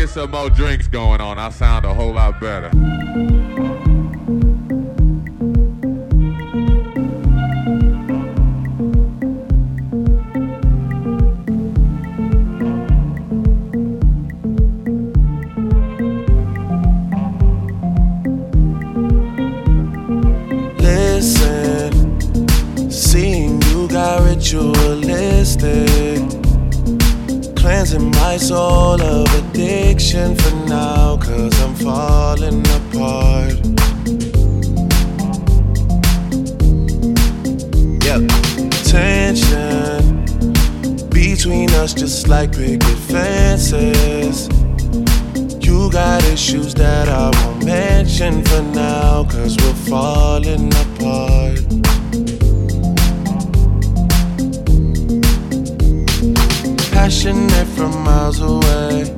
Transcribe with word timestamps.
get 0.00 0.08
some 0.08 0.30
more 0.30 0.48
drinks 0.48 0.88
going 0.88 1.20
on. 1.20 1.38
I 1.38 1.50
sound 1.50 1.84
a 1.84 1.92
whole 1.92 2.14
lot 2.14 2.40
better. 2.40 2.70
I 47.22 47.28
won't 47.44 47.64
mention 47.66 48.42
for 48.44 48.62
now, 48.62 49.24
cause 49.24 49.54
we're 49.58 49.80
falling 49.90 50.68
apart. 50.84 51.60
Passionate 56.90 57.68
from 57.76 57.92
miles 58.02 58.40
away, 58.40 59.14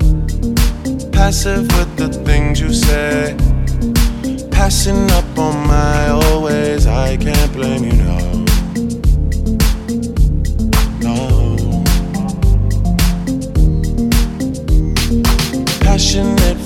passive 1.13 1.69
with 1.77 1.97
the 1.97 2.09
things 2.27 2.59
you 2.59 2.73
say. 2.75 3.37
Passing 4.51 5.09
up 5.13 5.39
on 5.39 5.57
my 5.69 6.09
always, 6.09 6.89
I 6.89 7.17
can't 7.17 7.53
blame 7.53 7.85
you, 7.85 7.97
no. 8.03 8.19
No. 11.07 11.23
passionate 15.85 16.52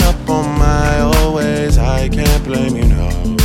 Passing 0.00 0.22
up 0.22 0.30
on 0.30 0.58
my 0.58 1.00
always, 1.00 1.78
I 1.78 2.08
can't 2.08 2.44
blame 2.44 2.76
you, 2.76 2.86
no. 2.86 3.36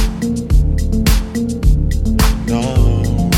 No. 2.48 3.30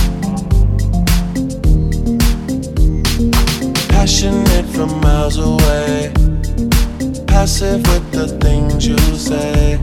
passionate 3.89 4.65
from 4.67 4.99
miles 5.01 5.37
away. 5.37 6.13
Passive 7.27 7.81
with 7.87 8.11
the 8.11 8.27
things 8.39 8.87
you 8.87 8.97
say. 9.15 9.79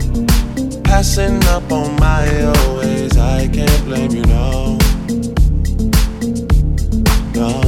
Passing 0.83 1.43
up 1.45 1.71
on 1.71 1.95
my 1.97 2.43
always. 2.43 3.17
I 3.17 3.47
can't 3.47 3.85
blame 3.85 4.11
you, 4.11 4.23
no. 4.23 4.77
No. 7.33 7.64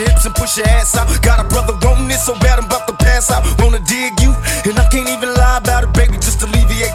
Your 0.00 0.08
hips 0.08 0.24
and 0.24 0.34
push 0.34 0.56
your 0.56 0.66
ass 0.68 0.96
out. 0.96 1.06
Got 1.22 1.40
a 1.40 1.48
brother 1.48 1.74
wanting 1.82 2.10
it 2.10 2.18
so 2.18 2.34
bad 2.40 2.58
I'm 2.58 2.64
about 2.64 2.86
to 2.88 2.94
pass 2.94 3.30
out. 3.30 3.44
Wanna 3.60 3.80
dig 3.80 4.20
you, 4.20 4.32
and 4.64 4.78
I 4.78 4.86
can't 4.90 5.08
even 5.08 5.34
lie 5.34 5.58
about 5.58 5.84
it, 5.84 5.92
baby. 5.92 6.09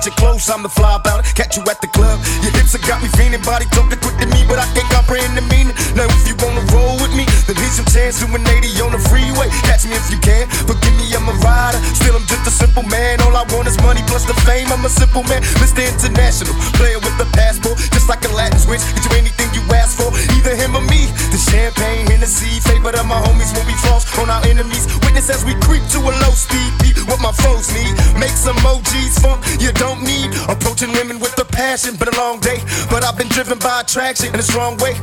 Alleviate 0.05 0.21
your 0.21 0.21
clothes, 0.21 0.49
I'm 0.49 0.61
the 0.61 0.69
fly 0.69 0.95
about 0.95 1.25
it. 1.25 1.33
Catch 1.33 1.57
you 1.57 1.63
at 1.65 1.81
the 1.81 1.89
club, 1.89 2.21
your 2.45 2.53
hips 2.53 2.73
have 2.77 2.85
got 2.85 3.01
me 3.01 3.09
feeling. 3.17 3.41
Body 3.41 3.65
talking 3.73 3.97
quick 3.97 4.17
to 4.21 4.27
me, 4.29 4.45
but 4.45 4.61
I 4.61 4.67
can't 4.77 4.89
comprehend 4.93 5.33
the 5.33 5.41
meaning. 5.49 5.73
Now 5.97 6.05
if 6.05 6.29
you 6.29 6.37
wanna 6.37 6.61
roll 6.69 6.93
with 7.01 7.13
me, 7.17 7.25
then 7.49 7.57
here's 7.57 7.77
your 7.81 7.89
chance 7.89 8.21
to 8.21 8.29
an 8.29 8.45
80 8.45 8.69
on 8.85 8.91
the 8.93 9.01
freeway. 9.09 9.49
Catch 9.65 9.89
me 9.89 9.97
if 9.97 10.05
you 10.13 10.19
can. 10.21 10.45
Forgive 10.69 10.93
me, 11.01 11.09
I'm 11.15 11.25
a 11.25 11.35
rider. 11.41 11.81
Still, 11.97 12.15
I'm 12.15 12.25
just 12.29 12.45
a 12.45 12.53
simple 12.53 12.85
man. 12.85 13.21
All 13.25 13.33
I 13.33 13.43
want 13.49 13.65
is 13.67 13.77
money 13.81 14.01
plus 14.05 14.25
the 14.29 14.37
fame. 14.45 14.69
I'm 14.69 14.85
a 14.85 14.93
simple 14.93 15.23
man, 15.25 15.41
Mr. 15.57 15.81
International. 15.81 16.53
Player 16.77 17.01
with 17.01 17.17
the 17.17 17.25
passport, 17.33 17.81
just 17.89 18.05
like 18.05 18.21
a 18.25 18.31
Latin 18.33 18.59
switch. 18.61 18.85
Get 18.93 19.09
you 19.09 19.13
anything 19.17 19.49
you 19.57 19.63
ask 19.73 19.97
for, 19.97 20.13
either 20.37 20.53
him 20.53 20.77
or 20.77 20.85
me. 20.85 21.09
The 21.33 21.41
champagne, 21.41 22.05
Hennessy, 22.05 22.61
favorite 22.61 22.95
of 22.95 23.09
my 23.09 23.17
homies 23.25 23.49
when 23.57 23.65
we 23.65 23.73
floss 23.81 24.05
on 24.21 24.29
our 24.29 24.43
enemies. 24.45 24.85
Witness 25.01 25.33
as 25.33 25.41
we 25.45 25.57
creep 25.65 25.81
to 25.97 25.99
a 25.99 26.13
low 26.21 26.33
speed. 26.37 26.69
Beat 26.81 26.97
what 27.09 27.19
my 27.21 27.33
foes 27.33 27.73
need. 27.73 27.93
Make 28.21 28.37
some 28.37 28.55
emojis 28.61 29.17
funk 29.21 29.41
you 29.59 29.71
don't 29.73 29.94
need. 30.03 30.33
Approaching 30.49 30.91
women 30.93 31.19
with 31.19 31.37
a 31.39 31.45
passion, 31.45 31.95
been 31.95 32.09
a 32.09 32.17
long 32.17 32.39
day, 32.39 32.59
but 32.89 33.03
I've 33.03 33.17
been 33.17 33.29
driven 33.29 33.59
by 33.59 33.81
attraction 33.81 34.27
in 34.27 34.39
the 34.39 34.53
wrong 34.57 34.77
way. 34.77 34.95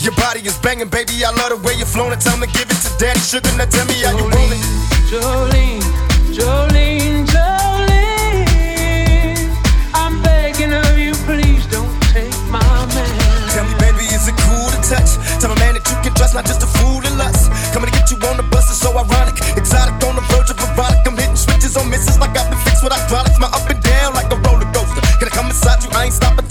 Your 0.00 0.14
body 0.14 0.40
is 0.40 0.58
banging, 0.58 0.88
baby. 0.88 1.24
I 1.24 1.30
love 1.34 1.50
the 1.50 1.56
way 1.66 1.74
you're 1.74 1.86
flowing. 1.86 2.18
Tell 2.18 2.36
me, 2.36 2.46
give 2.54 2.70
it 2.70 2.78
to 2.84 2.90
daddy. 2.98 3.18
Sugar, 3.20 3.50
now 3.56 3.66
tell 3.66 3.86
me 3.86 3.94
how 4.04 4.14
you 4.14 4.28
roll 4.28 4.52
it. 4.52 4.62
Jolene, 5.10 5.82
Jolene, 6.30 7.26
Jolene. 7.26 8.46
I'm 9.94 10.22
begging 10.22 10.72
of 10.72 10.98
you, 10.98 11.14
please 11.26 11.66
don't 11.66 11.90
take 12.14 12.34
my 12.50 12.62
man. 12.62 13.10
Tell 13.50 13.64
me, 13.66 13.74
baby, 13.82 14.06
is 14.14 14.28
it 14.28 14.36
cool 14.46 14.68
to 14.70 14.78
touch? 14.84 15.18
Tell 15.40 15.50
a 15.50 15.58
man 15.58 15.74
that 15.74 15.86
you 15.88 15.96
can 16.04 16.14
trust, 16.14 16.34
not 16.34 16.46
just 16.46 16.62
a 16.62 16.68
fool 16.78 17.02
to 17.02 17.10
lust. 17.16 17.50
Coming 17.72 17.90
to 17.90 17.94
get 17.96 18.10
you 18.10 18.18
on 18.28 18.36
the 18.36 18.46
bus 18.52 18.70
is 18.70 18.78
so 18.78 18.92
ironic. 18.94 19.34
Exotic 19.56 19.96
on 20.06 20.14
the 20.14 20.24
verge 20.30 20.50
of 20.50 20.58
erotic. 20.60 21.02
I'm 21.06 21.16
hitting 21.16 21.36
switches 21.36 21.76
on 21.76 21.90
misses 21.90 22.18
like 22.18 22.36
I've 22.36 22.50
been 22.50 22.60
fixed 22.62 22.84
with 22.84 22.92
hydraulics. 22.92 23.38
My 23.40 23.48
up 23.48 23.68
and 23.70 23.75
ain't 26.06 26.14
stopping 26.14 26.45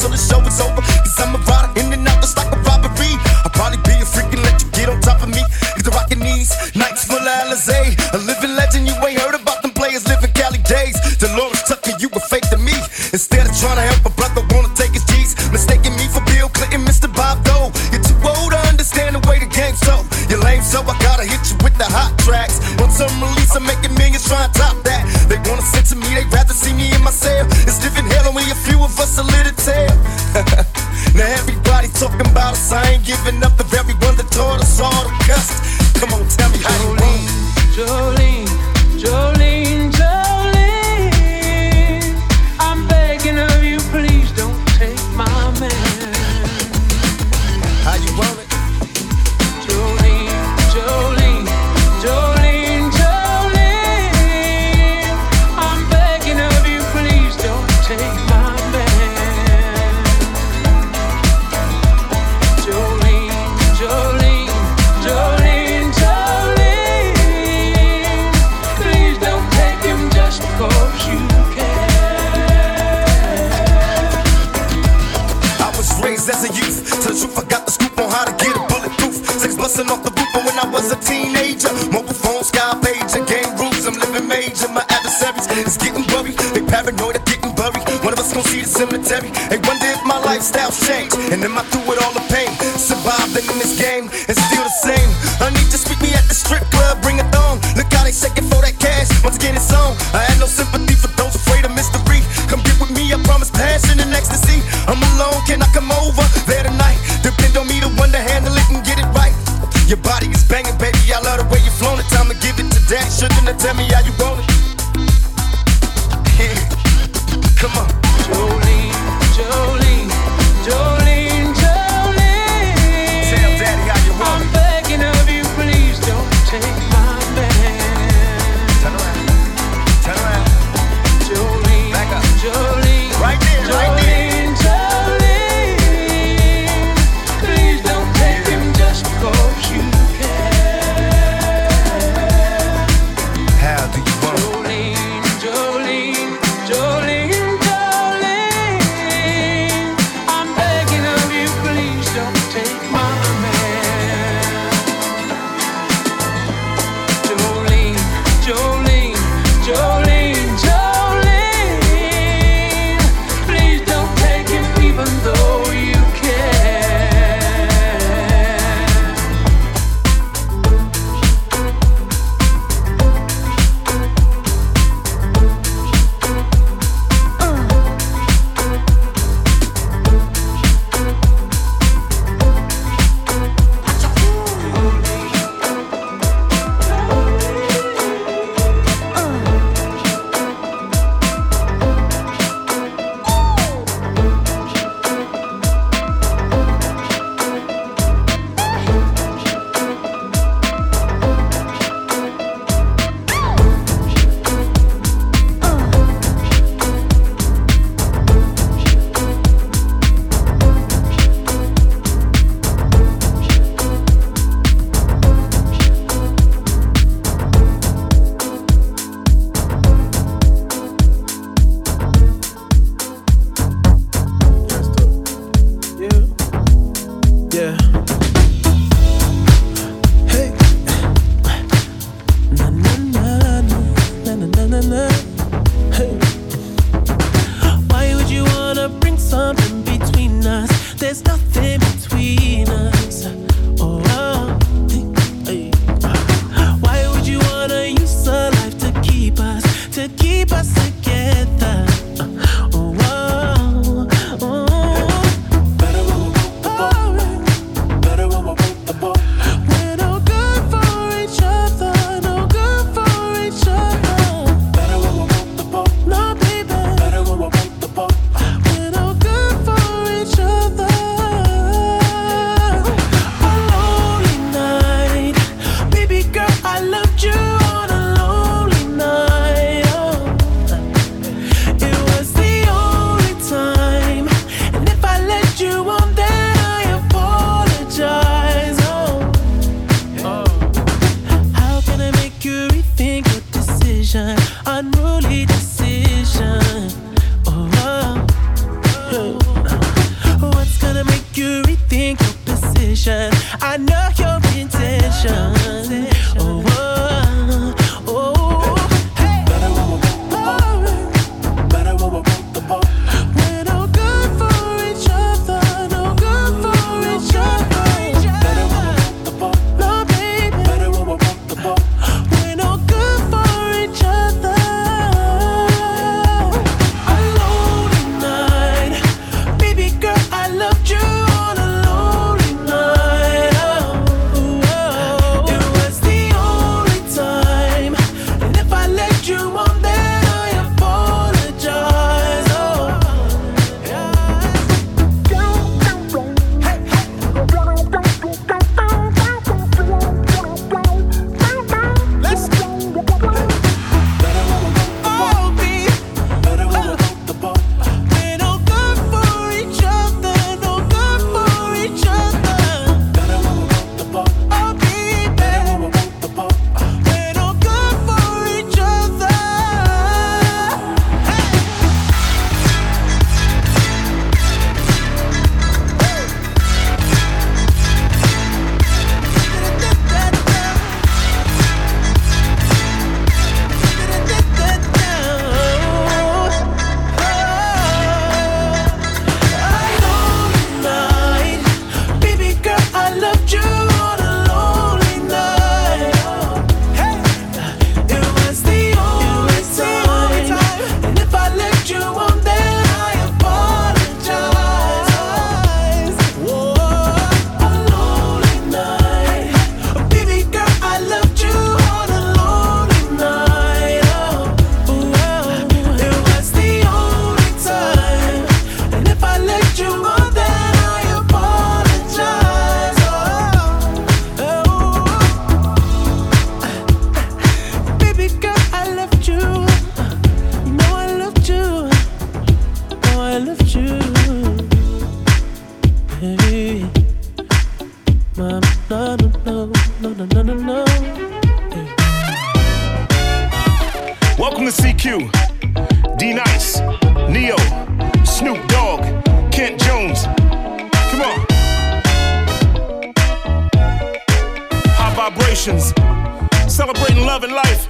celebrating 456.76 457.26
love 457.26 457.44
and 457.44 457.54
life. 457.54 457.90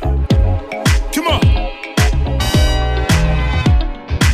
Come 1.11 1.27
on. 1.27 1.41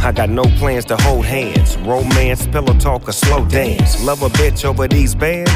I 0.04 0.12
got 0.14 0.30
no 0.30 0.44
plans 0.60 0.86
to 0.86 0.98
hold 0.98 1.26
hands. 1.26 1.78
Romance, 1.78 2.46
pillow 2.48 2.74
talk, 2.74 3.08
or 3.08 3.12
slow 3.12 3.46
dance. 3.46 4.04
Love 4.04 4.22
a 4.24 4.30
bitch 4.30 4.66
over 4.66 4.88
these 4.88 5.16
bands. 5.16 5.52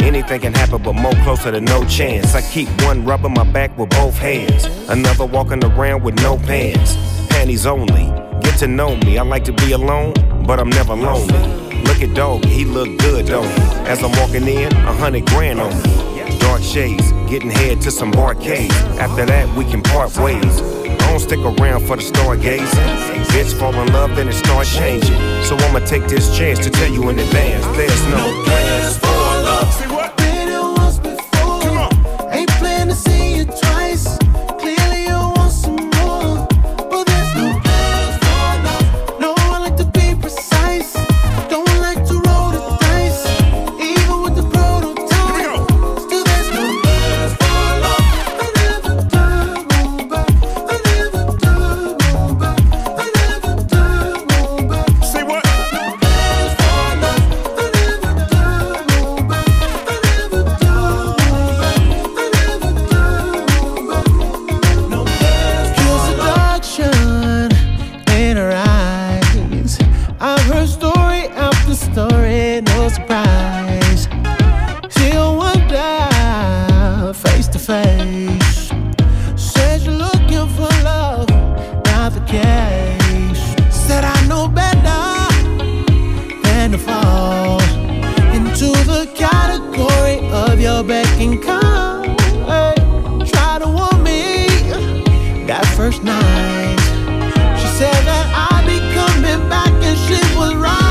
Anything 0.00 0.40
can 0.40 0.54
happen, 0.54 0.82
but 0.82 0.94
more 0.94 1.12
closer 1.24 1.50
to 1.52 1.60
no 1.60 1.84
chance. 1.84 2.34
I 2.34 2.42
keep 2.42 2.68
one 2.82 3.04
rubbing 3.04 3.34
my 3.34 3.44
back 3.44 3.76
with 3.76 3.90
both 3.90 4.16
hands, 4.16 4.64
another 4.88 5.26
walking 5.26 5.62
around 5.64 6.02
with 6.02 6.16
no 6.22 6.38
pants. 6.38 6.96
Panties 7.28 7.66
only. 7.66 8.06
Get 8.40 8.58
to 8.60 8.66
know 8.66 8.96
me. 8.96 9.18
I 9.18 9.22
like 9.22 9.44
to 9.44 9.52
be 9.52 9.72
alone, 9.72 10.14
but 10.46 10.58
I'm 10.58 10.70
never 10.70 10.94
lonely. 10.94 11.38
Look 11.82 12.02
at 12.02 12.14
dog, 12.14 12.44
he 12.44 12.64
look 12.64 12.98
good, 12.98 13.26
don't 13.26 13.46
he? 13.46 13.62
As 13.86 14.02
I'm 14.02 14.12
walking 14.12 14.48
in, 14.48 14.72
a 14.72 14.92
hundred 14.94 15.26
grand 15.26 15.60
on 15.60 15.70
me 15.82 16.17
dark 16.48 16.62
shades, 16.62 17.12
getting 17.28 17.50
head 17.50 17.78
to 17.78 17.90
some 17.90 18.10
barcades. 18.10 18.72
After 18.98 19.26
that, 19.26 19.46
we 19.54 19.64
can 19.66 19.82
part 19.82 20.16
ways. 20.16 20.62
I 20.82 20.96
don't 21.10 21.20
stick 21.20 21.40
around 21.40 21.86
for 21.86 21.96
the 21.96 22.02
stargaze. 22.02 22.72
Bitch, 23.32 23.52
fall 23.58 23.74
in 23.74 23.92
love, 23.92 24.16
then 24.16 24.28
it 24.28 24.32
starts 24.32 24.74
changing. 24.74 25.18
So 25.44 25.56
I'ma 25.56 25.80
take 25.80 26.06
this 26.08 26.34
chance 26.36 26.58
to 26.60 26.70
tell 26.70 26.90
you 26.90 27.10
in 27.10 27.18
advance, 27.18 27.66
there's 27.76 28.04
no 28.06 28.24
plans 28.46 29.07
first 95.78 96.02
night. 96.02 96.76
She 97.60 97.68
said 97.78 98.00
that 98.10 98.26
I'd 98.50 98.66
be 98.66 98.78
coming 98.98 99.48
back, 99.48 99.70
and 99.70 99.96
she 99.96 100.18
was 100.36 100.52
right. 100.56 100.87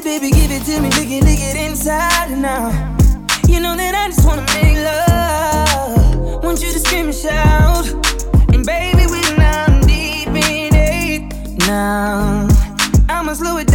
Baby, 0.00 0.30
give 0.30 0.50
it 0.50 0.64
to 0.64 0.80
me, 0.80 0.88
lick 0.90 1.10
it, 1.10 1.22
lick 1.22 1.38
it 1.40 1.56
inside 1.56 2.30
now. 2.30 2.70
You 3.46 3.60
know 3.60 3.76
that 3.76 3.94
I 3.94 4.08
just 4.08 4.24
wanna 4.26 4.46
make 4.54 4.78
love. 4.78 6.42
Want 6.42 6.62
you 6.62 6.72
to 6.72 6.78
scream 6.78 7.06
and 7.06 7.14
shout. 7.14 7.86
And 8.54 8.64
baby, 8.64 9.06
we're 9.06 9.36
now 9.36 9.80
deep 9.80 10.28
in 10.28 10.74
it 10.74 11.66
now. 11.66 12.48
I'ma 13.10 13.34
slow 13.34 13.58
it 13.58 13.71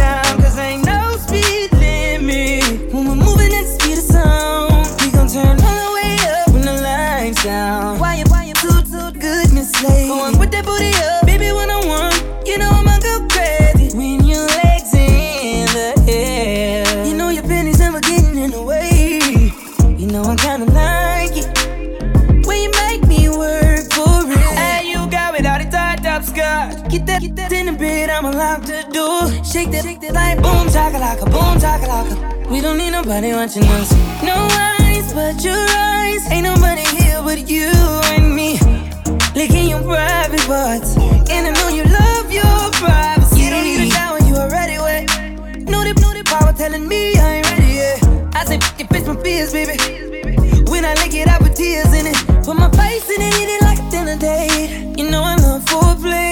We 32.58 32.62
don't 32.62 32.76
need 32.76 32.90
nobody 32.90 33.32
watching 33.34 33.62
us. 33.62 33.92
No 34.20 34.34
eyes 34.34 35.12
but 35.12 35.44
your 35.44 35.54
eyes. 35.54 36.26
Ain't 36.32 36.42
nobody 36.42 36.82
here 36.98 37.22
but 37.22 37.48
you 37.48 37.70
and 38.10 38.34
me. 38.34 38.58
Licking 39.36 39.68
your 39.68 39.80
private 39.80 40.40
parts. 40.40 40.96
And 41.30 41.46
I 41.46 41.52
know 41.54 41.68
you 41.68 41.84
love 41.84 42.32
your 42.32 42.58
privacy. 42.82 43.42
You 43.42 43.50
don't 43.50 43.62
need 43.62 43.86
a 43.86 43.90
shower, 43.92 44.18
you 44.26 44.34
already 44.34 44.76
wet. 44.76 45.06
No 45.70 45.84
the, 45.86 45.94
know 46.02 46.12
the 46.12 46.24
power 46.26 46.52
telling 46.52 46.88
me 46.88 47.16
I 47.16 47.34
ain't 47.36 47.48
ready 47.48 47.74
yet. 47.74 48.02
I 48.34 48.44
say, 48.44 48.56
it 48.56 48.88
fits 48.88 49.06
my 49.06 49.14
fears, 49.22 49.52
baby. 49.52 49.78
When 50.68 50.84
I 50.84 50.94
lick 50.94 51.14
it, 51.14 51.28
I 51.28 51.38
put 51.38 51.54
tears 51.54 51.94
in 51.94 52.08
it. 52.08 52.16
Put 52.44 52.56
my 52.56 52.70
face 52.72 53.08
in 53.08 53.22
it, 53.22 53.34
hit 53.34 53.48
it 53.54 53.62
like 53.62 53.78
a 53.78 53.88
dinner 53.88 54.16
date. 54.18 54.98
You 54.98 55.08
know 55.08 55.22
I 55.22 55.36
love 55.36 55.64
foreplay, 55.66 56.27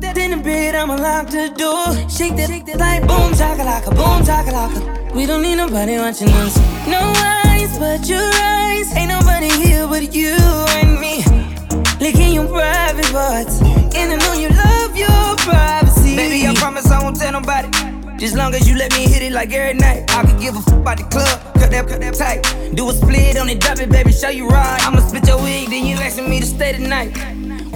That, 0.00 0.16
in 0.16 0.30
the 0.30 0.36
bed, 0.36 0.76
I'ma 0.76 0.94
lock 0.94 1.26
the 1.26 1.50
door. 1.58 1.90
Shake 2.08 2.36
that, 2.36 2.48
shake 2.48 2.66
that 2.66 2.78
like 2.78 3.02
boom, 3.02 3.32
chakalaka, 3.34 3.90
boom, 3.90 4.22
chakalaka. 4.22 5.12
We 5.12 5.26
don't 5.26 5.42
need 5.42 5.56
nobody 5.56 5.98
watching 5.98 6.28
us. 6.28 6.56
No 6.86 7.00
eyes 7.18 7.76
but 7.78 8.08
your 8.08 8.30
eyes. 8.34 8.94
Ain't 8.94 9.10
nobody 9.10 9.50
here 9.50 9.88
but 9.88 10.14
you 10.14 10.36
and 10.78 11.00
me. 11.00 11.24
Licking 11.98 12.32
your 12.32 12.46
private 12.46 13.10
parts. 13.10 13.60
And 13.98 14.12
I 14.12 14.16
know 14.22 14.34
you 14.34 14.50
love 14.50 14.96
your 14.96 15.36
privacy. 15.38 16.14
Baby, 16.14 16.46
I 16.46 16.54
promise 16.54 16.88
I 16.90 17.02
won't 17.02 17.16
tell 17.16 17.32
nobody. 17.32 17.68
Just 18.18 18.36
long 18.36 18.54
as 18.54 18.68
you 18.68 18.76
let 18.76 18.92
me 18.92 19.02
hit 19.02 19.22
it 19.22 19.32
like 19.32 19.52
every 19.52 19.74
night. 19.74 20.04
I 20.10 20.24
could 20.24 20.40
give 20.40 20.56
a 20.56 20.60
fuck 20.60 20.74
about 20.74 20.98
the 20.98 21.04
club, 21.04 21.54
cut 21.54 21.70
that, 21.72 21.88
cut 21.88 22.00
that 22.00 22.14
tight. 22.14 22.42
Do 22.74 22.88
a 22.88 22.92
split 22.92 23.36
on 23.36 23.48
it, 23.48 23.60
drop 23.60 23.80
it, 23.80 23.90
baby, 23.90 24.12
show 24.12 24.28
you 24.28 24.48
right. 24.48 24.80
I'ma 24.86 25.00
split 25.00 25.26
your 25.26 25.38
wig, 25.42 25.70
then 25.70 25.86
you 25.86 25.96
asking 25.96 26.30
me 26.30 26.38
to 26.40 26.46
stay 26.46 26.72
tonight. 26.72 27.16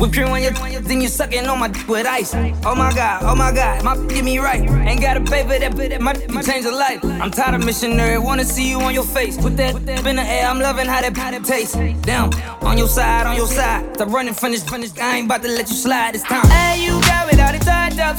Whip 0.03 0.12
cream 0.12 0.27
on 0.31 0.43
your 0.43 0.51
then 0.51 1.01
you 1.01 1.07
sucking 1.07 1.47
on 1.47 1.61
my 1.61 1.69
dick 1.69 1.87
with 1.87 2.07
ice. 2.07 2.35
Oh 2.35 2.75
my 2.75 2.93
god, 2.93 3.23
oh 3.23 3.37
my 3.37 3.53
god, 3.53 3.85
my 3.85 3.95
get 4.09 4.25
me 4.25 4.41
right. 4.41 4.61
Ain't 4.61 5.01
gotta 5.01 5.21
pay 5.21 5.45
for 5.45 5.57
that, 5.57 5.77
but 5.77 6.29
my 6.29 6.43
change 6.43 6.67
a 6.67 6.73
life. 6.73 6.99
I'm 7.05 7.31
tired 7.31 7.55
of 7.55 7.65
missionary, 7.65 8.19
wanna 8.19 8.45
see 8.45 8.69
you 8.69 8.81
on 8.81 8.95
your 8.95 9.05
face. 9.05 9.37
Put 9.37 9.57
that 9.59 9.77
in 9.77 10.17
the 10.17 10.23
air, 10.23 10.49
I'm 10.49 10.59
loving 10.59 10.87
how 10.87 11.03
that, 11.03 11.15
that 11.15 11.45
tastes. 11.45 11.77
Down, 12.05 12.35
on 12.62 12.79
your 12.79 12.88
side, 12.88 13.29
on 13.29 13.37
your 13.37 13.47
side. 13.47 13.95
Stop 13.95 14.09
running 14.09 14.35
from 14.35 14.51
this, 14.51 14.69
from 14.69 14.81
this. 14.81 14.93
I 14.99 15.19
ain't 15.19 15.27
about 15.27 15.43
to 15.43 15.49
let 15.49 15.69
you 15.71 15.77
slide 15.77 16.15
this 16.17 16.25
time. 16.25 16.49
Hey, 16.49 16.85
you 16.85 17.01
got 17.03 17.31
without 17.31 17.55
a 17.55 17.61
tied 17.61 17.97
up. 18.01 18.19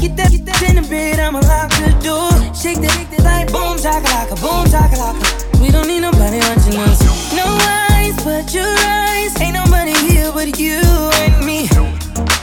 Get 0.00 0.16
that, 0.16 0.30
get 0.30 0.46
that 0.46 0.62
in 0.70 0.76
the 0.76 0.88
bed, 0.88 1.18
I'ma 1.18 1.40
lock 1.40 1.70
the 1.82 1.98
door. 1.98 2.30
Shake 2.54 2.78
that, 2.78 2.92
shake 2.92 3.10
that 3.10 3.24
like 3.24 3.50
boom, 3.50 3.76
chakalaka, 3.76 4.38
boom, 4.40 4.66
chakalaka. 4.70 5.60
We 5.60 5.72
don't 5.72 5.88
need 5.88 5.98
nobody 5.98 6.38
watching 6.38 6.76
us. 6.78 7.34
No 7.34 7.42
eyes 7.42 7.87
but 8.28 8.52
your 8.52 8.74
eyes. 8.84 9.40
Ain't 9.40 9.54
nobody 9.54 9.94
here 10.06 10.30
but 10.32 10.58
you 10.58 10.80
and 11.22 11.34
me. 11.46 11.68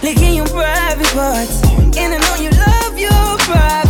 Licking 0.02 0.34
your 0.34 0.48
private 0.48 1.12
parts. 1.14 1.62
And 2.02 2.10
I 2.16 2.18
know 2.26 2.36
you 2.44 2.50
love 2.66 2.98
your 2.98 3.38
privacy. 3.46 3.85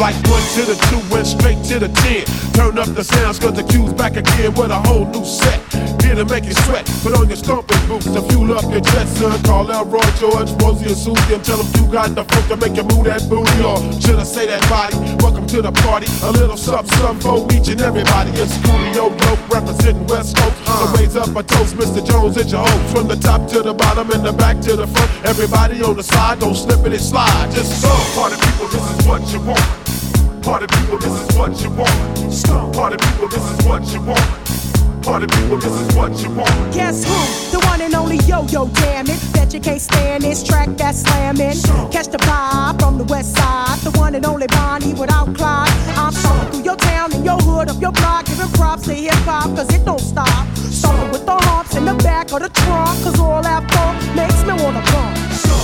Like 0.00 0.16
one 0.32 0.42
to 0.56 0.64
the 0.64 0.76
two, 0.88 0.98
went 1.12 1.26
straight 1.26 1.62
to 1.68 1.78
the 1.78 1.88
ten. 2.00 2.24
Turn 2.56 2.78
up 2.78 2.88
the 2.96 3.04
sounds, 3.04 3.38
cause 3.38 3.52
the 3.52 3.62
cue's 3.62 3.92
back 3.92 4.16
again 4.16 4.54
with 4.54 4.72
a 4.72 4.80
whole 4.88 5.04
new 5.04 5.24
set. 5.24 5.60
Here 6.00 6.16
to 6.16 6.24
make 6.24 6.44
you 6.44 6.56
sweat, 6.64 6.88
put 7.04 7.12
on 7.12 7.28
your 7.28 7.36
stomping 7.36 7.78
boots 7.86 8.08
to 8.08 8.22
fuel 8.32 8.56
up 8.56 8.64
your 8.72 8.80
jet, 8.80 9.06
son. 9.06 9.36
Call 9.44 9.70
out 9.70 9.92
Roy 9.92 10.00
George, 10.16 10.50
Rosie 10.56 10.88
and 10.88 10.96
Susie, 10.96 11.34
and 11.36 11.44
tell 11.44 11.60
them 11.60 11.68
you 11.76 11.92
got 11.92 12.14
the 12.16 12.24
funk 12.24 12.48
to 12.48 12.56
make 12.56 12.74
you 12.80 12.84
move 12.88 13.04
that 13.04 13.28
booty. 13.28 13.60
Or 13.60 13.76
should 14.00 14.16
I 14.16 14.24
say 14.24 14.48
that 14.48 14.64
body? 14.72 14.96
Welcome 15.20 15.46
to 15.52 15.60
the 15.60 15.72
party. 15.84 16.08
A 16.24 16.32
little 16.32 16.56
something, 16.56 16.88
something 16.96 17.20
for 17.20 17.44
each 17.52 17.68
and 17.68 17.80
everybody. 17.84 18.32
It's 18.40 18.56
Coolio 18.64 19.12
Dope 19.20 19.44
representing 19.52 20.06
West 20.08 20.34
Coast. 20.40 20.56
So 20.64 20.72
uh. 20.72 20.96
raise 20.96 21.16
up 21.16 21.36
a 21.36 21.42
toast, 21.44 21.76
Mr. 21.76 22.00
Jones, 22.00 22.38
it's 22.38 22.50
your 22.50 22.64
host. 22.64 22.96
From 22.96 23.06
the 23.06 23.16
top 23.16 23.46
to 23.52 23.60
the 23.60 23.74
bottom 23.74 24.10
and 24.10 24.24
the 24.24 24.32
back 24.32 24.60
to 24.64 24.76
the 24.76 24.86
front. 24.86 25.10
Everybody 25.28 25.82
on 25.82 25.94
the 25.94 26.02
side, 26.02 26.40
don't 26.40 26.56
slip 26.56 26.80
it 26.88 26.92
and 26.96 27.02
slide. 27.02 27.52
Just 27.52 27.84
go. 27.84 27.92
Party 28.16 28.36
people, 28.40 28.66
this 28.72 28.84
is 28.96 29.06
what 29.06 29.20
you 29.32 29.40
want. 29.44 29.89
Party 30.50 30.66
people, 30.66 30.98
this 30.98 31.12
is 31.12 31.38
what 31.38 31.62
you 31.62 31.70
want. 31.70 32.74
Party 32.74 32.96
people, 32.96 33.28
this 33.28 33.50
is 33.52 33.64
what 33.64 33.86
you 33.92 34.02
want. 34.02 34.20
Party 35.00 35.26
people, 35.28 35.56
this 35.58 35.72
is 35.80 35.94
what 35.94 36.10
you 36.20 36.28
want. 36.30 36.74
Guess 36.74 37.04
who? 37.04 37.56
The 37.56 37.64
one 37.66 37.80
and 37.80 37.94
only 37.94 38.16
Yo-Yo, 38.26 38.66
damn 38.66 39.06
it. 39.06 39.20
Bet 39.32 39.54
you 39.54 39.60
can't 39.60 39.80
stand 39.80 40.24
this 40.24 40.42
track 40.42 40.70
that's 40.76 41.02
slamming. 41.02 41.54
Catch 41.92 42.08
the 42.08 42.18
vibe 42.18 42.80
from 42.80 42.98
the 42.98 43.04
west 43.04 43.36
side. 43.36 43.78
The 43.84 43.92
one 43.92 44.16
and 44.16 44.26
only 44.26 44.48
Bonnie 44.48 44.92
without 44.94 45.32
Clyde. 45.36 45.70
I'm 45.96 46.12
talking 46.12 46.50
through 46.50 46.64
your 46.64 46.76
town 46.76 47.12
and 47.14 47.24
your 47.24 47.38
hood 47.38 47.68
up 47.68 47.80
your 47.80 47.92
block. 47.92 48.26
Giving 48.26 48.48
props 48.48 48.86
to 48.88 48.94
hip 48.94 49.14
hop, 49.30 49.54
cause 49.54 49.72
it 49.72 49.84
don't 49.84 50.00
stop. 50.00 50.48
Starting 50.56 51.12
with 51.12 51.26
the 51.26 51.36
humps 51.46 51.76
in 51.76 51.84
the 51.84 51.94
back 52.02 52.32
of 52.32 52.40
the 52.40 52.48
trunk. 52.48 53.04
Cause 53.04 53.20
all 53.20 53.40
that 53.40 53.70
funk 53.70 54.16
makes 54.16 54.42
me 54.42 54.52
wanna 54.64 54.82
bump. 54.90 55.16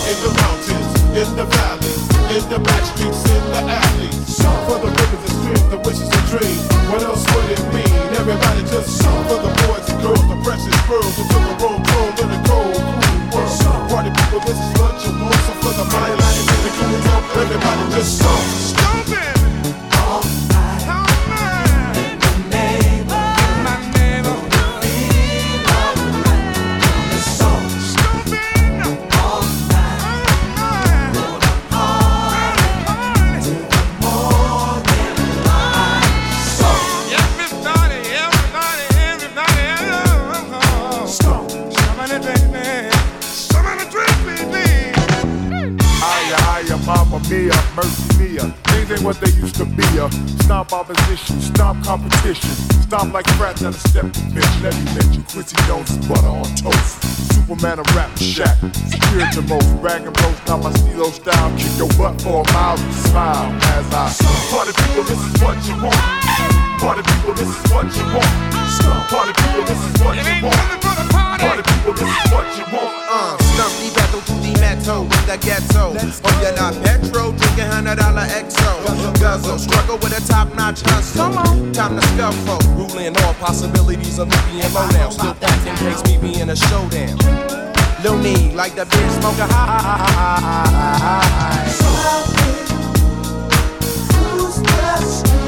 In 0.07 0.17
the 0.23 0.31
mountains, 0.41 0.96
in 1.17 1.35
the 1.35 1.45
valleys, 1.49 2.05
in 2.37 2.45
the 2.53 2.61
back 2.61 2.85
streets, 2.93 3.25
in 3.25 3.45
the 3.49 3.63
alleys. 3.65 4.37
For 4.69 4.77
the 4.77 4.91
rivers 4.93 5.25
and 5.25 5.33
streams, 5.33 5.65
the 5.73 5.79
wishes 5.81 6.11
and 6.13 6.27
dreams. 6.29 6.65
What 6.93 7.03
else 7.09 7.25
would 7.33 7.49
it 7.57 7.63
mean? 7.73 7.89
Everybody 8.21 8.61
just 8.69 9.01
for 9.01 9.41
the 9.41 9.53
boys 9.65 9.89
and 9.89 10.01
girls, 10.05 10.21
the 10.29 10.37
precious 10.45 10.77
pearls 10.85 11.17
who 11.17 11.25
took 11.33 11.41
a 11.41 11.55
room 11.65 11.81
home 11.89 12.15
in 12.21 12.29
the 12.29 12.41
cold, 12.45 12.77
cool 12.77 13.21
world. 13.33 13.89
Party 13.89 14.13
people, 14.13 14.41
this 14.45 14.61
is 14.61 14.73
what 14.77 14.95
you 15.09 15.13
want. 15.17 15.41
So 15.49 15.53
for 15.65 15.73
the 15.73 15.87
money, 15.89 16.13
like 16.21 16.37
and 16.37 16.61
the 16.61 16.73
cool 16.77 17.41
everybody 17.41 17.83
just 17.97 18.21
stomp. 18.21 19.07
fire, 19.09 19.36
mama 46.87 47.21
mia, 47.29 47.53
mercy 47.75 48.07
mia. 48.17 48.45
Things 48.71 48.91
ain't 48.93 49.03
what 49.03 49.21
they 49.21 49.33
used 49.33 49.57
to 49.57 49.67
be. 49.67 49.83
Uh. 49.99 50.09
Stomp 50.47 50.73
opposition, 50.73 51.41
stomp 51.41 51.85
competition. 51.85 52.51
Stomp 52.87 53.13
like 53.13 53.27
rats 53.41 53.63
at 53.63 53.75
a 53.75 53.89
step 53.89 54.07
to 54.13 54.21
bitch. 54.31 54.63
Let 54.63 54.73
me 54.79 54.85
mention 54.95 55.23
Quincy 55.25 55.57
Jones 55.67 55.91
butter 56.07 56.29
on 56.29 56.47
toast. 56.55 57.03
Superman 57.35 57.81
of 57.81 57.97
rap 57.97 58.17
shack. 58.17 58.57
Superior 58.87 59.29
to 59.33 59.43
most. 59.43 59.67
Rag 59.83 60.07
and 60.07 60.17
roast, 60.23 60.47
now 60.47 60.59
my 60.59 60.73
stilo 60.73 61.11
style. 61.11 61.51
Kick 61.59 61.77
your 61.77 61.91
butt 61.99 62.23
for 62.23 62.43
a 62.47 62.53
mile 62.53 62.79
and 62.79 62.95
smile 62.95 63.51
as 63.75 63.87
I. 63.93 64.07
Party 64.55 64.73
people, 64.73 65.03
this 65.03 65.19
is 65.19 65.43
what 65.43 65.59
you 65.67 65.75
want. 65.83 65.99
Party 66.79 67.03
people, 67.03 67.35
this 67.35 67.51
is 67.51 67.73
what 67.73 67.87
you 67.97 68.05
want. 68.15 68.31
Party 69.11 69.33
people, 69.43 69.65
this 69.67 69.81
is 69.85 70.03
what 70.03 70.15
you 70.15 70.47
want. 70.47 71.26
Party 71.39 71.63
people, 71.63 71.93
this 71.93 72.09
is 72.09 72.33
what 72.33 72.47
you 72.57 72.65
want. 72.73 72.95
Uh, 73.09 73.37
Stumpy 73.55 73.89
battle 73.95 74.21
to 74.21 74.33
the 74.41 74.53
metal 74.61 75.03
in 75.03 75.25
the 75.27 75.37
ghetto. 75.41 75.93
Hope 76.25 76.43
you're 76.43 76.57
not 76.57 76.75
petro, 76.83 77.33
drinking 77.33 77.71
hundred 77.71 77.99
dollar. 77.99 78.27
Guzzle, 79.21 79.59
struggle 79.59 79.99
with 79.99 80.17
a 80.17 80.21
top 80.27 80.55
notch 80.55 80.81
hustle. 80.83 81.33
Time 81.73 81.97
to 81.97 82.03
scuffle. 82.09 82.59
Ruling 82.75 83.17
all 83.25 83.35
possibilities 83.35 84.19
of 84.19 84.29
me 84.29 84.37
being 84.51 84.73
low 84.73 84.87
now. 84.91 85.11
Still 85.11 85.35
that 85.35 85.67
in 85.67 85.77
case 85.77 86.03
me 86.05 86.19
being 86.19 86.51
a 86.51 86.57
showdown. 86.57 87.19
Like 88.55 88.75
the 88.75 88.87
big 88.87 89.11
smoker 89.11 89.47
high. 89.53 90.87
And 94.89 95.46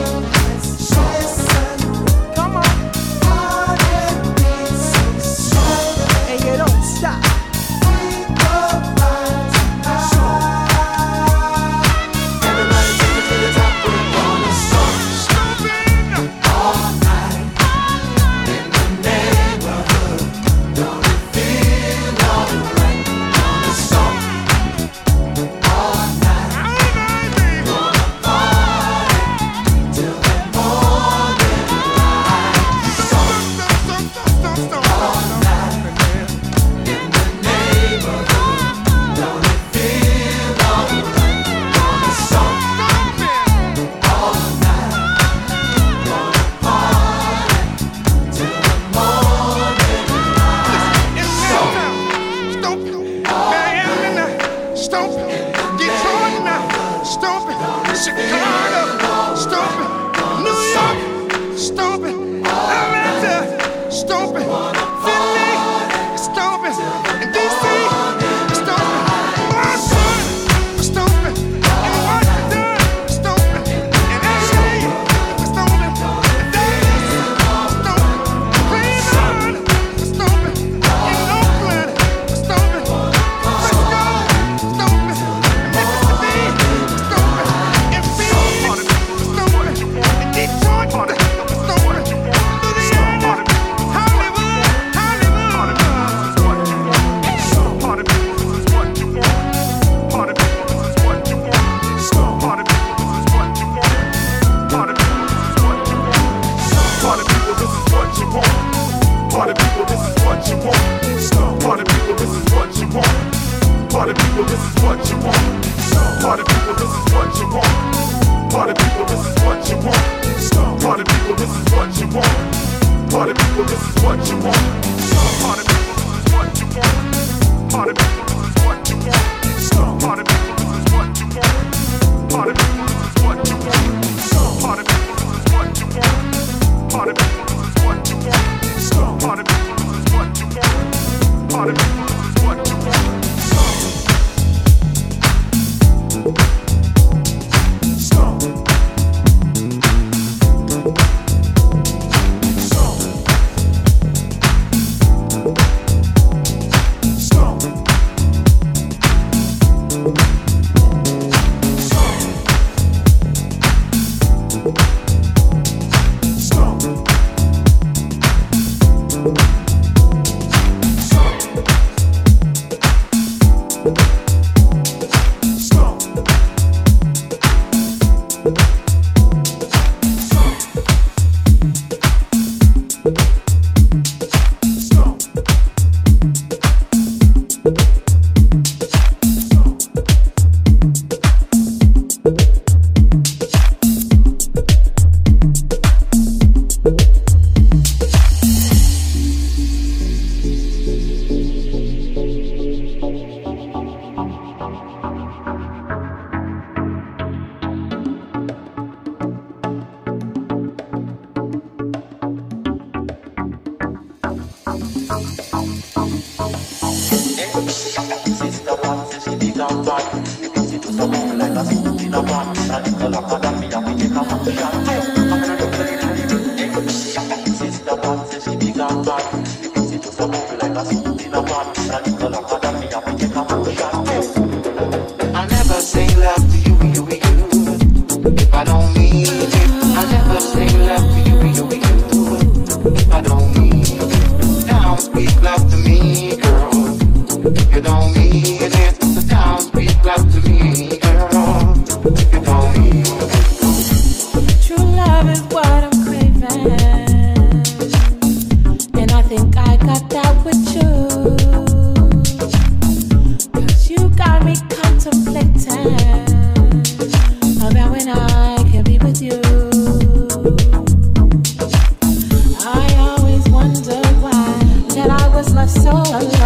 soul. 275.69 276.38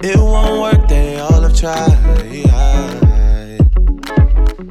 It 0.00 0.16
won't 0.16 0.60
work, 0.60 0.88
they 0.88 1.18
all 1.18 1.42
have 1.42 1.56
tried. 1.56 1.98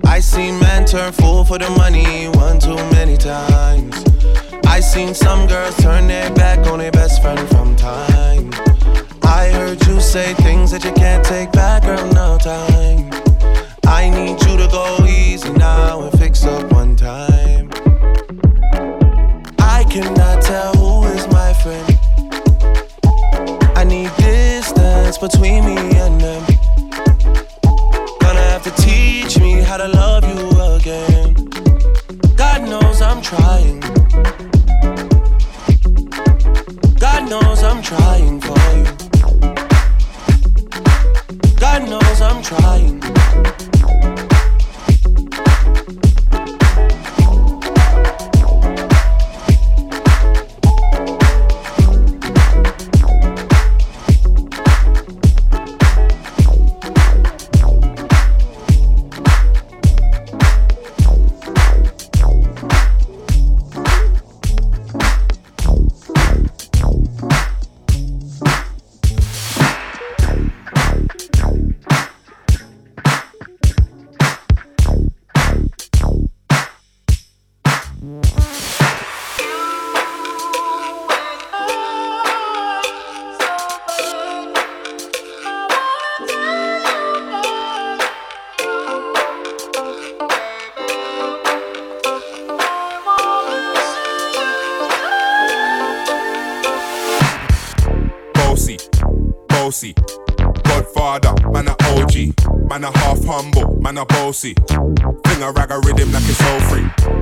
I 0.06 0.20
seen 0.20 0.58
men 0.60 0.86
turn 0.86 1.12
fool 1.12 1.44
for 1.44 1.58
the 1.58 1.70
money 1.72 2.30
one 2.30 2.60
too 2.60 2.76
many 2.96 3.18
times. 3.18 3.94
I 4.66 4.80
seen 4.80 5.14
some 5.14 5.46
girls 5.46 5.76
turn 5.78 6.08
their 6.08 6.34
back 6.34 6.66
on 6.68 6.80
their 6.80 6.92
best 6.92 7.22
friend 7.22 7.48
from 7.50 7.76
time. 7.76 8.52
I 9.24 9.50
heard 9.50 9.86
you 9.86 10.00
say 10.00 10.34
things 10.36 10.72
that 10.72 10.86
you 10.86 10.94
can't 10.94 11.26
take 11.26 11.52
back, 11.52 11.84
girl, 11.84 12.08
no 12.14 12.38
time. 12.38 13.10
I 13.86 14.10
need 14.10 14.42
you 14.46 14.58
to 14.58 14.68
go 14.72 15.06
easy 15.06 15.52
now 15.52 16.04
and 16.04 16.18
fix 16.18 16.46
up 16.46 16.72
one 16.72 16.96
time. 16.96 17.70
I 19.60 19.84
cannot 19.90 20.42
tell 20.42 20.74
who 20.76 21.04
is 21.08 21.28
my 21.28 21.54
friend. 21.54 21.97
Distance 25.08 25.34
between 25.34 25.64
me 25.64 25.78
and 25.78 26.20
them. 26.20 26.44
Gonna 28.20 28.42
have 28.52 28.64
to 28.64 28.72
teach 28.72 29.40
me 29.40 29.62
how 29.62 29.78
to 29.78 29.88
love 29.88 30.24
you 30.28 30.50
again. 30.76 31.34
God 32.36 32.68
knows 32.70 33.02
I'm 33.02 33.22
trying. 33.22 33.80
God 37.00 37.30
knows 37.30 37.64
I'm 37.64 37.82
trying 37.82 38.42
for 38.42 38.60
you. 38.76 38.86
God 41.56 41.90
knows 41.90 42.22
I'm 42.22 42.42
trying. 42.44 43.17
Man 102.78 102.94
a 102.94 102.98
half 103.00 103.26
humble, 103.26 103.82
man 103.82 103.98
a 103.98 104.06
bossy. 104.06 104.54
Fling 104.54 105.42
a 105.42 105.52
rag 105.52 105.72
a 105.72 105.80
rhythm 105.80 106.12
like 106.12 106.22
it's 106.28 106.44
all 106.44 106.60
free. 106.70 107.17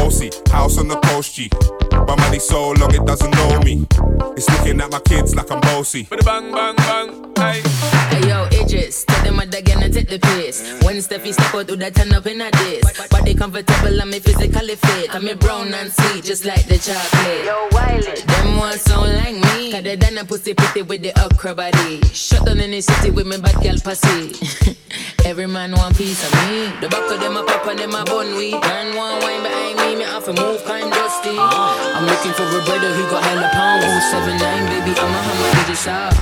Bossy, 0.00 0.30
house 0.50 0.78
on 0.78 0.88
the 0.88 0.96
coast 1.00 1.34
G. 1.34 1.50
My 1.92 2.16
money 2.16 2.38
so 2.38 2.70
long 2.70 2.94
it 2.94 3.04
doesn't 3.04 3.30
know 3.36 3.60
me. 3.60 3.86
It's 4.34 4.48
looking 4.48 4.80
at 4.80 4.90
my 4.90 4.98
kids 5.00 5.36
like 5.36 5.50
I'm 5.52 5.60
bossy. 5.60 6.08
Bang, 6.24 6.50
bang, 6.50 6.74
bang, 6.74 7.32
hey. 7.36 7.60
Hey 8.08 8.26
yo, 8.26 8.46
Idris, 8.46 9.04
tell 9.04 9.22
them 9.24 9.36
what 9.36 9.54
again 9.54 9.82
and 9.82 9.92
take 9.92 10.08
the 10.08 10.18
piss. 10.18 10.82
When 10.84 10.96
Steffi 10.96 11.34
step 11.34 11.54
out, 11.54 11.66
do 11.66 11.76
that 11.76 11.94
turn 11.94 12.14
up 12.14 12.26
in 12.26 12.40
a 12.40 12.50
diss. 12.50 13.08
Body 13.08 13.34
comfortable, 13.34 14.00
I'm 14.00 14.12
physically 14.12 14.76
fit. 14.76 15.14
I'm 15.14 15.28
a 15.28 15.34
brown 15.36 15.74
and 15.74 15.92
sweet, 15.92 16.24
just 16.24 16.46
like 16.46 16.66
the 16.66 16.78
chocolate. 16.78 17.44
Yo, 17.44 17.68
Wiley, 17.72 18.22
them 18.22 18.56
ones 18.56 18.80
sound 18.80 19.14
like 19.16 19.34
me. 19.34 19.70
Cause 19.70 19.82
they 19.82 19.96
done 19.96 20.16
a 20.16 20.24
pussy 20.24 20.54
pretty 20.54 20.80
with 20.80 21.02
the 21.02 21.12
okra 21.22 21.54
body. 21.54 22.00
Shut 22.14 22.46
down 22.46 22.58
in 22.58 22.70
the 22.70 22.80
city 22.80 23.10
with 23.10 23.26
me 23.26 23.36
bad 23.38 23.62
girl 23.62 23.76
pussy. 23.84 24.76
Every 25.24 25.46
man 25.46 25.72
want 25.72 25.96
piece 25.96 26.24
of 26.26 26.32
me. 26.48 26.72
The 26.80 26.88
back 26.88 27.10
of 27.10 27.20
them 27.20 27.36
a 27.36 27.44
pop 27.44 27.66
and 27.66 27.78
them 27.78 27.94
a 27.94 28.04
bun 28.04 28.34
weed. 28.34 28.58
Man 28.60 28.96
want 28.96 29.22
wine 29.22 29.42
behind 29.42 29.76
me, 29.78 29.89
me 29.98 30.04
have 30.04 30.24
to 30.24 30.32
move 30.32 30.64
kind 30.64 30.90
dusty. 30.92 31.36
I'm 31.38 32.06
looking 32.06 32.32
for 32.32 32.44
a 32.44 32.64
brother 32.64 32.92
who 32.94 33.02
got 33.10 33.22
hella 33.24 33.48
pound. 33.52 33.82
079, 33.82 34.66
baby, 34.66 34.98
I'm 34.98 35.10
a 35.10 35.20
hammer, 35.22 35.66
just 35.66 35.88
out. 35.88 36.14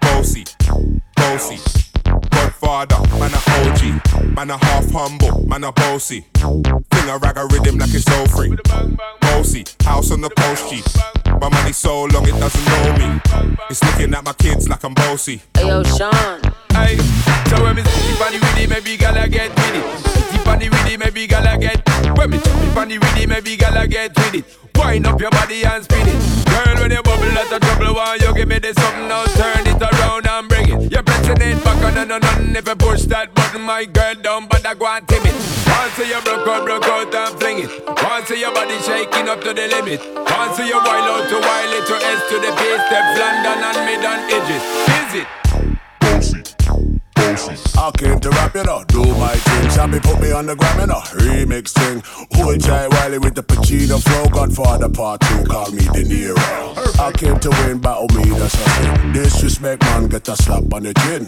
Bossy, 0.00 0.44
bossy. 1.16 1.58
Godfather, 2.30 3.00
man 3.18 3.32
a 3.32 3.40
OG. 3.70 4.34
Man 4.34 4.50
a 4.50 4.56
half 4.56 4.90
humble, 4.90 5.46
man 5.46 5.64
a 5.64 5.72
bossy. 5.72 6.26
Fling 6.34 7.08
a 7.08 7.18
rag 7.18 7.36
a 7.36 7.46
rhythm 7.46 7.78
like 7.78 7.94
it's 7.94 8.10
all 8.12 8.26
free. 8.26 8.56
Bossy, 9.20 9.64
house 9.84 10.10
on 10.10 10.20
the 10.20 10.30
coast 10.30 10.70
G. 10.70 10.82
My 11.40 11.48
money 11.48 11.72
so 11.72 12.04
long 12.04 12.26
it 12.28 12.32
doesn't 12.32 12.64
know 12.64 12.96
me. 12.98 13.20
It's 13.70 13.82
looking 13.84 14.14
at 14.14 14.24
my 14.24 14.32
kids 14.34 14.68
like 14.68 14.84
I'm 14.84 14.94
bossy. 14.94 15.42
Hey 15.54 15.68
yo, 15.68 15.82
Sean. 15.82 16.40
Hey, 16.72 16.96
so 17.48 17.62
when 17.62 17.76
me 17.76 17.82
sit 17.82 18.20
on 18.20 18.32
the 18.32 18.38
rhythm, 18.38 18.70
maybe 18.70 18.96
gala 18.96 19.28
get 19.28 19.50
with 19.50 19.74
it. 19.76 20.03
On 20.64 20.70
the 20.70 20.76
rhythm, 20.76 21.00
maybe 21.00 21.26
gala 21.26 21.58
get. 21.58 21.84
When 22.16 22.30
me 22.30 22.38
chop 22.38 22.76
on 22.76 22.88
the 22.88 22.96
rhythm, 22.96 23.28
maybe 23.28 23.56
gala 23.56 23.86
get 23.86 24.16
with 24.16 24.34
it. 24.34 24.44
Wind 24.76 25.06
up 25.06 25.20
your 25.20 25.30
body 25.30 25.64
and 25.64 25.84
spin 25.84 26.08
it. 26.08 26.16
Girl, 26.48 26.74
when 26.80 26.90
you 26.90 27.02
bubble, 27.02 27.28
that's 27.36 27.52
a 27.52 27.60
trouble. 27.60 27.94
Why 27.94 28.16
you 28.16 28.32
give 28.34 28.48
me 28.48 28.58
this 28.58 28.76
something 28.76 29.08
now? 29.08 29.24
Turn 29.36 29.66
it 29.66 29.82
around 29.82 30.26
and 30.26 30.48
bring 30.48 30.68
it. 30.68 30.92
You're 30.92 31.02
pressing 31.02 31.40
it 31.40 31.62
back 31.64 31.84
on 31.84 31.98
and 31.98 32.12
on 32.12 32.24
and 32.24 32.56
if 32.56 32.66
you 32.66 32.76
push 32.76 33.02
that 33.12 33.34
button, 33.34 33.62
my 33.62 33.84
girl 33.84 34.14
down, 34.14 34.48
but 34.48 34.64
I 34.64 34.74
go 34.74 34.86
and 34.86 35.06
tame 35.06 35.26
it. 35.26 35.36
Once 35.68 35.98
you 36.00 36.20
broke 36.24 36.48
out, 36.48 36.64
broke 36.64 36.88
out 36.88 37.14
and 37.14 37.34
fling 37.38 37.58
it. 37.60 37.70
Once 38.00 38.30
your 38.30 38.52
body 38.54 38.78
shaking 38.80 39.28
up 39.28 39.44
to 39.44 39.52
the 39.52 39.68
limit. 39.68 40.00
Once 40.00 40.58
you 40.64 40.80
wild 40.80 41.08
out 41.12 41.28
to 41.28 41.36
wild 41.44 41.72
it 41.76 41.84
to 41.92 41.96
S 42.00 42.20
to 42.32 42.36
the 42.40 42.50
base, 42.56 42.82
step 42.88 43.04
London 43.20 43.60
and 43.68 43.78
mid 43.84 44.00
and 44.00 44.22
edges. 44.32 44.64
Is 44.96 45.12
it? 45.20 45.28
I 47.34 47.90
came 47.98 48.20
to 48.20 48.30
rap, 48.30 48.54
you 48.54 48.62
know, 48.62 48.84
do 48.86 49.02
my 49.02 49.34
thing. 49.34 49.70
Sammy 49.70 49.98
put 49.98 50.20
me 50.20 50.30
on 50.30 50.46
the 50.46 50.54
gram, 50.54 50.78
you 50.78 50.86
know, 50.86 51.00
remix 51.18 51.72
thing. 51.72 52.00
Hold 52.32 52.60
Jai 52.60 52.86
Wiley 52.86 53.18
with 53.18 53.34
the 53.34 53.42
Pacino 53.42 54.00
flow. 54.00 54.28
Godfather 54.30 54.88
part 54.88 55.20
two, 55.20 55.42
call 55.44 55.70
me 55.72 55.82
De 55.82 56.04
Niro. 56.04 57.00
I 57.00 57.10
came 57.10 57.38
to 57.40 57.50
win, 57.50 57.78
battle 57.78 58.06
me, 58.14 58.30
that's 58.38 58.54
a 58.54 58.70
thing. 58.70 59.12
Disrespect, 59.12 59.82
man, 59.82 60.06
get 60.06 60.28
a 60.28 60.36
slap 60.36 60.72
on 60.72 60.84
the 60.84 60.94
chin. 60.94 61.24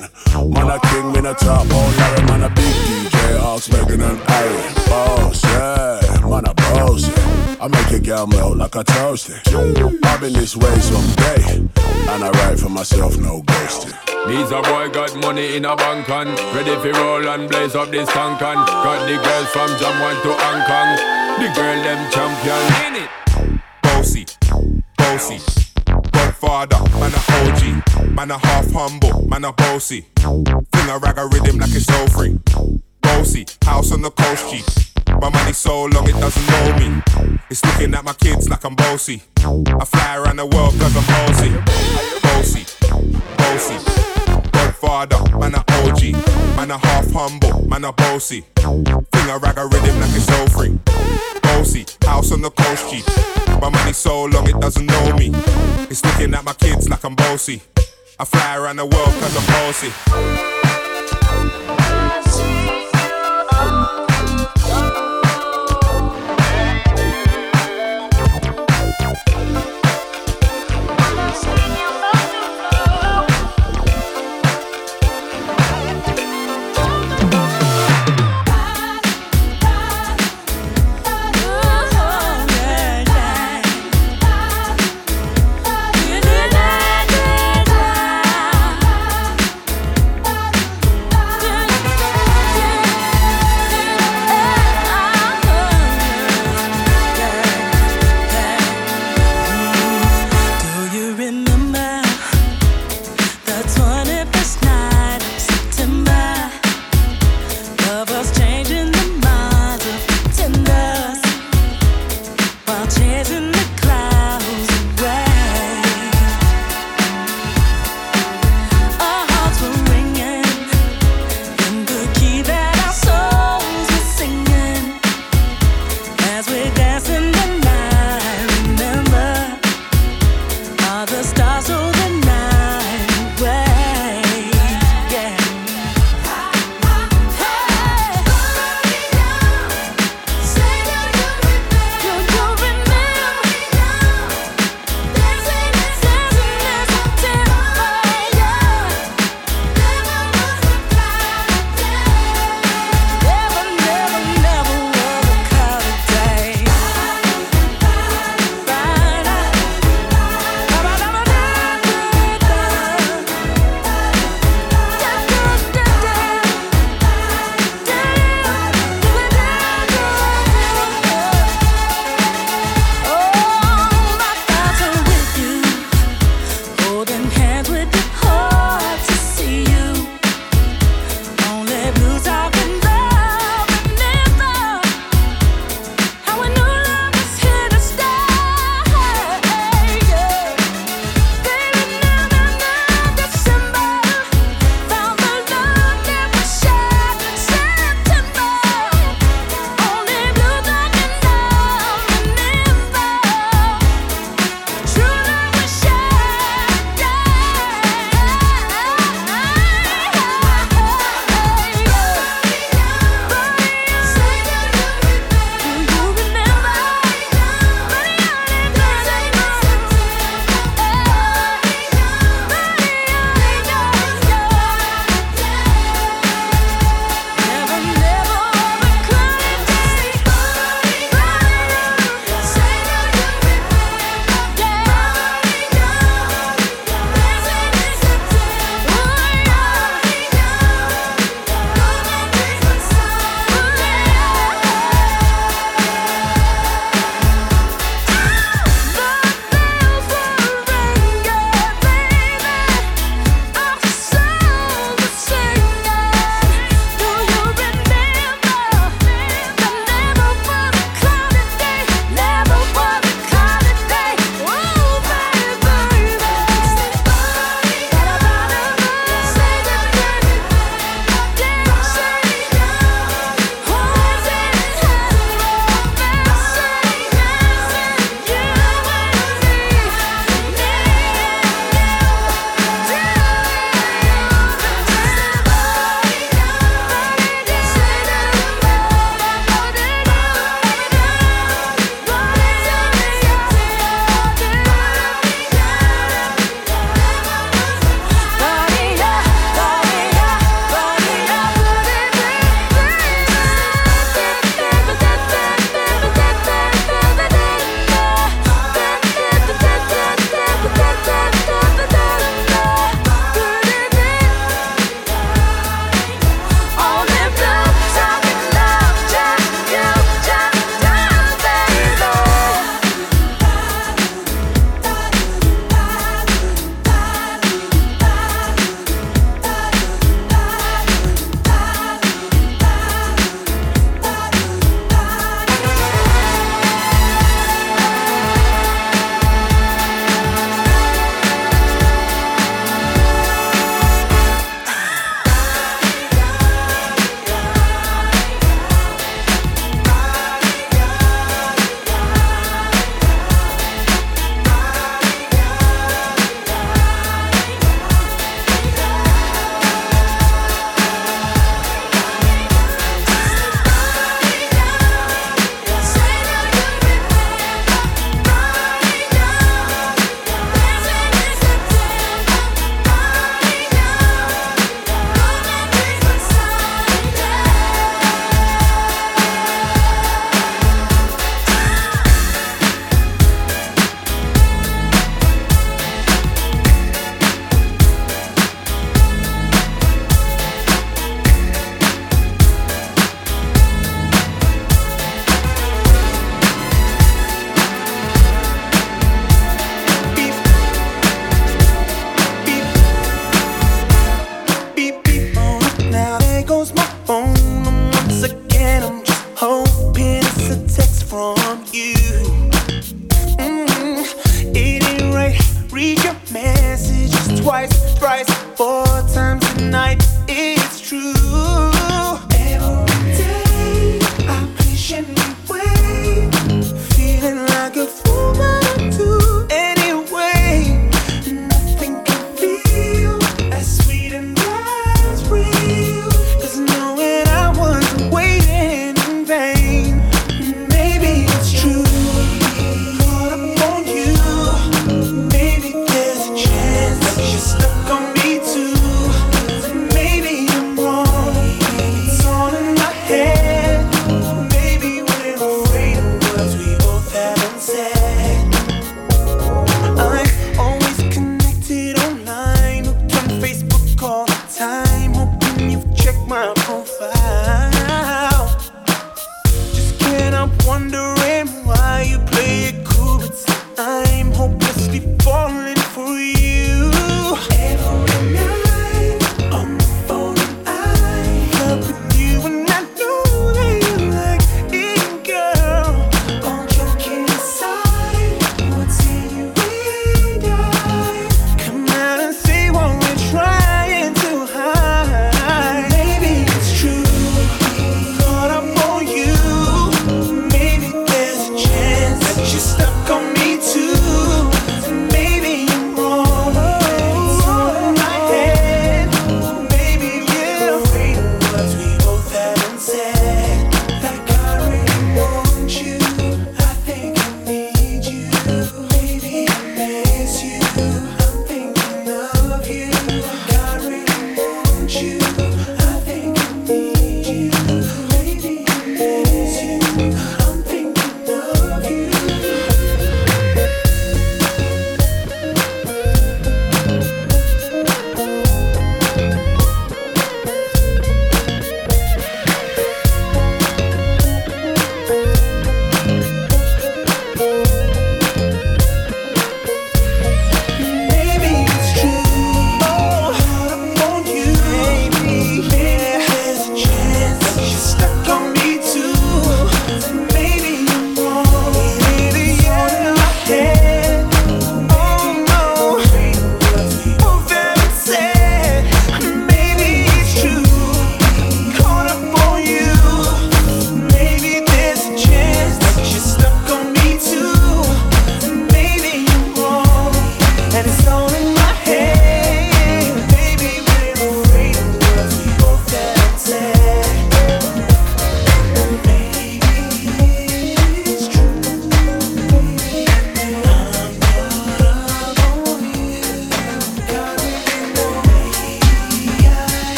Man, 0.49 0.71
a 0.71 0.79
king, 0.79 1.11
me 1.11 1.29
a 1.29 1.35
top, 1.35 1.67
oh, 1.71 1.95
Larry, 1.99 2.27
man, 2.27 2.43
a 2.45 2.51
big 2.55 2.75
DJ, 2.87 3.41
Ox, 3.41 3.69
Megan, 3.73 4.01
and 4.01 4.19
Harry. 4.31 4.75
Boss, 4.89 5.43
yeah, 5.43 6.21
man, 6.23 6.47
a 6.47 6.55
boss, 6.55 7.09
yeah. 7.09 7.26
I 7.59 7.69
make 7.69 7.91
your 7.91 8.01
girl 8.01 8.27
melt 8.27 8.57
like 8.59 8.75
a 8.75 8.85
toasty. 8.85 9.33
I've 10.05 10.21
been 10.21 10.35
this 10.35 10.55
way 10.57 10.79
someday, 10.79 11.57
and 11.57 12.25
I 12.25 12.31
write 12.31 12.61
for 12.61 12.69
myself, 12.69 13.17
no 13.17 13.43
ghosting. 13.43 13.97
These 14.29 14.51
a 14.51 14.61
boy 14.61 14.91
got 14.91 15.17
money 15.17 15.57
in 15.57 15.65
a 15.65 15.75
bank 15.75 16.09
and 16.11 16.31
ready 16.55 16.77
for 16.77 16.93
roll 17.01 17.27
and 17.29 17.49
blaze 17.49 17.75
up 17.75 17.91
this 17.91 18.09
tank 18.13 18.43
and 18.43 18.67
got 18.67 19.07
the 19.07 19.17
girls 19.17 19.49
from 19.49 19.71
Jamwan 19.81 20.21
to 20.23 20.33
Hong 20.37 20.63
Kong. 20.69 20.91
The 21.41 21.49
girl 21.55 21.83
them 21.83 22.11
champion 22.13 22.63
in 22.87 23.03
it. 23.05 23.61
Bossy, 23.83 24.27
bossy. 24.99 25.41
Godfather, 26.13 26.79
man 27.01 27.13
a 27.15 27.21
OG. 27.41 28.11
Man 28.11 28.31
a 28.33 28.39
half 28.39 28.71
humble, 28.71 29.27
man 29.29 29.45
a 29.45 29.53
bossy. 29.53 30.05
Fling 30.19 30.91
a 30.91 30.99
rag 30.99 31.17
a 31.17 31.27
rhythm 31.27 31.59
like 31.59 31.71
it's 31.73 31.89
all 31.91 32.07
free. 32.09 32.39
Bossy, 33.01 33.47
house 33.63 33.93
on 33.93 34.03
the 34.03 34.11
coast 34.11 34.51
G. 34.51 34.63
My 35.21 35.31
money 35.31 35.53
so 35.53 35.85
long 35.85 36.07
it 36.07 36.13
doesn't 36.13 36.47
know 36.51 36.79
me. 36.79 37.36
It's 37.49 37.65
looking 37.65 37.95
at 37.95 38.05
my 38.05 38.13
kids 38.13 38.49
like 38.49 38.65
I'm 38.65 38.75
bossy. 38.75 39.23
I 39.39 39.85
fly 39.85 40.17
around 40.17 40.37
the 40.37 40.47
world 40.47 40.75
cause 40.81 40.97
I'm 40.97 41.07
bossy. 41.07 41.51
Bossy, 42.23 42.67
bossy. 43.39 43.79
Godfather, 44.51 45.39
man 45.39 45.55
a 45.55 45.63
OG. 45.85 46.57
Man 46.57 46.73
a 46.73 46.79
half 46.79 47.09
humble, 47.13 47.69
man 47.69 47.85
a 47.85 47.93
bossy. 47.93 48.45
Fling 48.57 49.31
a 49.31 49.39
rag 49.39 49.59
a 49.59 49.67
rhythm 49.67 50.01
like 50.01 50.11
it's 50.11 50.29
all 50.33 50.49
free. 50.49 50.77
Bossy, 51.43 51.87
house 52.03 52.33
on 52.33 52.43
the 52.43 52.51
coast 52.51 52.91
G. 52.91 53.05
My 53.61 53.71
money 53.71 53.93
so 53.93 54.25
long 54.25 54.49
it 54.49 54.61
doesn't 54.61 54.87
know 54.87 55.17
me. 55.17 55.31
It's 55.89 56.05
looking 56.05 56.35
at 56.35 56.45
my 56.45 56.55
kids 56.55 56.89
like 56.89 57.05
I'm 57.05 57.15
bossy. 57.15 57.63
I 58.19 58.25
fly 58.25 58.57
around 58.57 58.77
the 58.77 58.87
world 58.87 59.15
cause 59.21 59.37
I'm 59.37 59.47
bossy. 59.47 59.93